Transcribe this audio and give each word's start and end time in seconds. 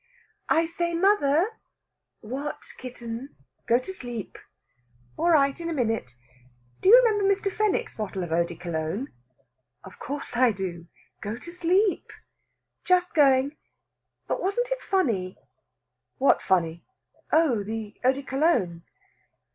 "I 0.49 0.65
say, 0.65 0.95
mother!" 0.95 1.59
"What, 2.21 2.63
kitten? 2.79 3.35
Go 3.67 3.77
to 3.77 3.93
sleep." 3.93 4.39
"All 5.15 5.29
right 5.29 5.61
in 5.61 5.69
a 5.69 5.73
minute. 5.75 6.15
Do 6.81 6.89
you 6.89 6.97
remember 6.97 7.23
Mr. 7.31 7.55
Fenwick's 7.55 7.93
bottle 7.93 8.23
of 8.23 8.31
eau 8.31 8.43
de 8.43 8.55
Cologne?" 8.55 9.13
"Of 9.83 9.99
course 9.99 10.35
I 10.35 10.53
do. 10.53 10.87
Go 11.21 11.37
to 11.37 11.51
sleep." 11.51 12.11
"Just 12.83 13.13
going. 13.13 13.57
But 14.27 14.41
wasn't 14.41 14.71
it 14.71 14.81
funny?" 14.81 15.37
"What 16.17 16.41
funny? 16.41 16.83
Oh, 17.31 17.61
the 17.61 17.93
eau 18.03 18.11
de 18.11 18.23
Cologne!" 18.23 18.81